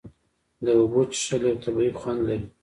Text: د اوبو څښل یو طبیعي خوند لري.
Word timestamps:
د 0.65 0.65
اوبو 0.79 1.01
څښل 1.11 1.41
یو 1.49 1.57
طبیعي 1.63 1.91
خوند 1.99 2.19
لري. 2.27 2.47